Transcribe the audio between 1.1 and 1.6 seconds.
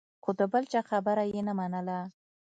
یې نه